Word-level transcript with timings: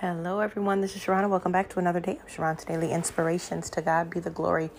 Hello, 0.00 0.38
everyone. 0.38 0.80
This 0.80 0.94
is 0.94 1.02
Sharana. 1.02 1.28
Welcome 1.28 1.50
back 1.50 1.70
to 1.70 1.80
another 1.80 1.98
day 1.98 2.20
of 2.22 2.28
Sharron's 2.28 2.64
Daily 2.64 2.92
Inspirations. 2.92 3.68
To 3.70 3.82
God 3.82 4.10
be 4.10 4.20
the 4.20 4.30
glory. 4.30 4.70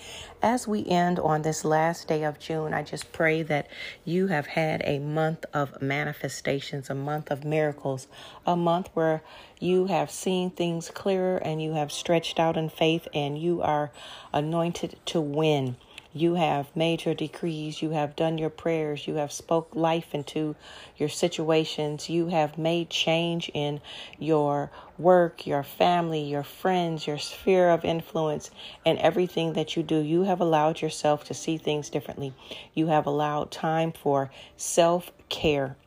As 0.42 0.66
we 0.66 0.88
end 0.88 1.20
on 1.20 1.42
this 1.42 1.66
last 1.66 2.08
day 2.08 2.24
of 2.24 2.40
June, 2.40 2.74
I 2.74 2.84
just 2.84 3.12
pray 3.12 3.44
that 3.44 3.68
you 4.06 4.28
have 4.28 4.48
had 4.48 4.82
a 4.86 5.00
month 5.00 5.44
of 5.54 5.82
manifestations, 5.82 6.90
a 6.90 6.96
month 6.96 7.32
of 7.32 7.44
miracles, 7.44 8.08
a 8.48 8.56
month 8.56 8.92
where 8.94 9.22
you 9.60 9.88
have 9.88 10.10
seen 10.10 10.52
things 10.52 10.90
clearer 10.90 11.36
and 11.36 11.62
you 11.62 11.74
have 11.74 11.92
stretched 11.92 12.40
out 12.40 12.56
in 12.56 12.70
faith 12.70 13.06
and 13.14 13.38
you 13.38 13.62
are 13.62 13.92
anointed 14.32 14.96
to 15.08 15.20
win. 15.20 15.76
You 16.14 16.34
have 16.36 16.76
made 16.76 17.06
your 17.06 17.14
decrees. 17.14 17.84
You 17.84 17.92
have 17.92 18.16
done 18.16 18.40
your 18.40 18.50
prayers. 18.50 19.08
You 19.08 19.16
have 19.16 19.32
spoke 19.32 19.76
life 19.76 20.16
into 20.16 20.56
your 20.98 21.10
situations. 21.10 22.10
You 22.10 22.28
have 22.28 22.58
made 22.58 22.90
change 22.90 23.52
in 23.54 23.80
your 24.18 24.72
work, 24.98 25.46
your 25.46 25.62
family, 25.62 26.22
your 26.24 26.44
friends, 26.44 27.06
your 27.06 27.20
sphere 27.20 27.70
of 27.70 27.86
influence, 27.86 28.50
and 28.84 28.98
everything 28.98 29.54
that 29.54 29.76
you 29.76 29.84
do. 29.84 30.00
You 30.00 30.24
have 30.24 30.42
allowed 30.42 30.82
yourself 30.82 31.26
to 31.26 31.36
see 31.36 31.58
things 31.58 31.92
differently. 31.92 32.34
You 32.74 32.88
have 32.88 33.06
allowed 33.06 33.52
time 33.52 33.92
for 33.92 34.32
self 34.58 35.12
care 35.30 35.78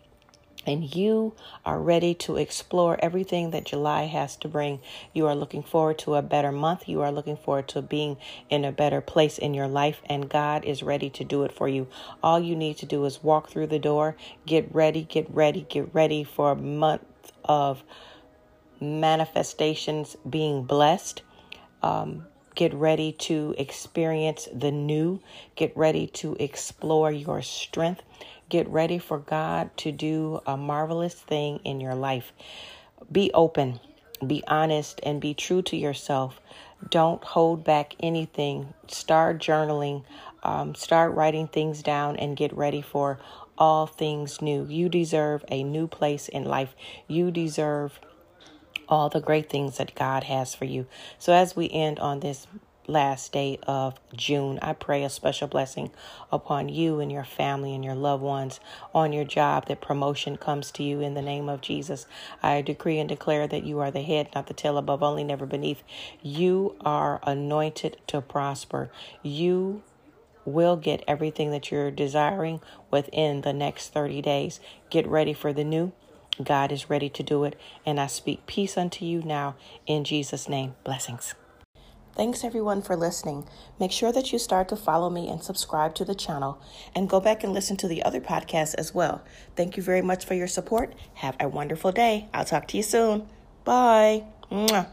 and 0.67 0.95
you 0.95 1.35
are 1.65 1.81
ready 1.81 2.15
to 2.15 2.37
explore 2.37 2.99
everything 3.03 3.51
that 3.51 3.65
July 3.65 4.05
has 4.05 4.37
to 4.37 4.49
bring. 4.49 4.81
You 5.13 5.27
are 5.27 5.35
looking 5.35 5.63
forward 5.63 5.99
to 6.01 6.15
a 6.15 6.23
better 6.23 6.53
month. 6.53 6.89
You 6.89 7.03
are 7.03 7.13
looking 7.13 7.37
forward 7.37 7.69
to 7.69 7.83
being 7.83 8.17
in 8.51 8.65
a 8.65 8.73
better 8.73 9.01
place 9.01 9.39
in 9.39 9.55
your 9.55 9.69
life, 9.69 10.03
and 10.07 10.29
God 10.29 10.65
is 10.65 10.83
ready 10.83 11.11
to 11.11 11.25
do 11.25 11.45
it 11.45 11.53
for 11.53 11.69
you. 11.69 11.89
All 12.23 12.41
you 12.41 12.57
need 12.57 12.79
to 12.79 12.87
do 12.87 13.05
is 13.05 13.23
walk 13.23 13.51
through 13.51 13.69
the 13.69 13.79
door, 13.79 14.17
get 14.47 14.73
ready, 14.75 15.03
get 15.03 15.29
ready, 15.31 15.67
get 15.69 15.95
ready 15.95 16.25
for 16.25 16.53
a 16.53 16.57
month 16.57 17.03
of 17.45 17.83
manifestations 18.81 20.17
being 20.29 20.65
blessed. 20.65 21.23
Um, 21.83 22.27
Get 22.55 22.75
ready 22.75 23.13
to 23.13 23.55
experience 23.57 24.49
the 24.53 24.71
new. 24.71 25.21
Get 25.57 25.75
ready 25.77 26.07
to 26.09 26.37
explore 26.39 27.11
your 27.11 27.41
strength. 27.41 28.03
Get 28.51 28.69
ready 28.69 28.99
for 28.99 29.19
God 29.19 29.75
to 29.79 29.93
do 29.93 30.41
a 30.47 30.57
marvelous 30.57 31.15
thing 31.15 31.61
in 31.65 31.81
your 31.81 31.95
life. 31.95 32.33
Be 33.11 33.31
open, 33.33 33.81
be 34.27 34.45
honest, 34.47 35.01
and 35.03 35.21
be 35.21 35.33
true 35.33 35.63
to 35.63 35.77
yourself. 35.77 36.41
Don't 36.91 37.25
hold 37.25 37.65
back 37.65 37.95
anything. 38.01 38.75
Start 38.87 39.39
journaling, 39.39 40.05
um, 40.43 40.75
start 40.75 41.15
writing 41.15 41.49
things 41.49 41.83
down, 41.83 42.17
and 42.17 42.37
get 42.37 42.55
ready 42.55 42.83
for 42.83 43.19
all 43.57 43.87
things 43.87 44.43
new. 44.43 44.67
You 44.69 44.91
deserve 44.91 45.45
a 45.49 45.63
new 45.63 45.87
place 45.87 46.29
in 46.29 46.45
life. 46.45 46.75
You 47.09 47.31
deserve 47.31 47.99
all 48.89 49.09
the 49.09 49.21
great 49.21 49.49
things 49.49 49.79
that 49.79 49.95
God 49.95 50.25
has 50.25 50.55
for 50.55 50.65
you. 50.65 50.87
So, 51.19 51.33
as 51.33 51.57
we 51.57 51.71
end 51.71 51.99
on 51.99 52.21
this 52.21 52.47
last 52.87 53.33
day 53.33 53.59
of 53.67 53.95
June. 54.15 54.59
I 54.61 54.73
pray 54.73 55.05
a 55.05 55.11
special 55.11 55.49
blessing 55.49 55.91
upon 56.31 56.69
you 56.69 57.01
and 57.01 57.11
your 57.11 57.25
family 57.25 57.75
and 57.75 57.85
your 57.85 57.95
loved 57.95 58.23
ones 58.23 58.61
on 58.95 59.13
your 59.13 59.25
job 59.25 59.67
that 59.67 59.81
promotion 59.81 60.37
comes 60.37 60.71
to 60.73 60.83
you 60.83 61.01
in 61.01 61.15
the 61.15 61.23
name 61.23 61.49
of 61.49 61.61
Jesus. 61.61 62.07
I 62.43 62.63
decree 62.63 62.99
and 62.99 63.09
declare 63.09 63.47
that 63.47 63.65
you 63.65 63.79
are 63.81 63.91
the 63.91 64.03
head, 64.03 64.29
not 64.35 64.47
the 64.47 64.55
tail, 64.55 64.77
above 64.79 65.03
only, 65.03 65.25
never 65.25 65.47
beneath. 65.47 65.83
You 66.23 66.77
are 66.85 67.21
anointed 67.25 67.99
to 68.09 68.21
prosper. 68.21 68.91
You 69.23 69.83
will 70.45 70.77
get 70.77 71.05
everything 71.07 71.51
that 71.53 71.71
you're 71.71 71.91
desiring 71.91 72.61
within 72.91 73.43
the 73.43 73.53
next 73.53 73.93
30 73.93 74.21
days. 74.23 74.61
Get 74.91 75.07
ready 75.07 75.33
for 75.33 75.53
the 75.53 75.65
new. 75.65 75.93
God 76.43 76.73
is 76.73 76.89
ready 76.89 77.09
to 77.11 77.23
do 77.23 77.45
it. 77.45 77.59
And 77.85 77.99
I 77.99 78.07
speak 78.07 78.47
peace 78.47 78.77
unto 78.77 79.05
you 79.05 79.23
now 79.23 79.57
in 79.87 80.05
Jesus' 80.05 80.49
name. 80.49 80.75
Blessings. 80.85 81.35
Thanks 82.15 82.45
everyone 82.45 82.83
for 82.83 82.95
listening. 82.95 83.49
Make 83.81 83.91
sure 83.91 84.13
that 84.13 84.33
you 84.33 84.39
start 84.39 84.69
to 84.69 84.77
follow 84.77 85.09
me 85.09 85.29
and 85.29 85.43
subscribe 85.43 85.95
to 85.95 86.05
the 86.05 86.15
channel 86.15 86.61
and 86.95 87.09
go 87.09 87.21
back 87.21 87.43
and 87.43 87.55
listen 87.55 87.79
to 87.79 87.89
the 87.89 88.03
other 88.03 88.21
podcasts 88.21 88.75
as 88.77 88.95
well. 88.95 89.23
Thank 89.57 89.79
you 89.79 89.83
very 89.83 90.03
much 90.03 90.27
for 90.27 90.35
your 90.35 90.47
support. 90.47 90.95
Have 91.15 91.37
a 91.41 91.49
wonderful 91.49 91.91
day. 91.91 92.29
I'll 92.35 92.45
talk 92.45 92.69
to 92.69 92.77
you 92.77 92.83
soon. 92.83 93.29
Bye. 93.65 94.25
Mwah. 94.51 94.89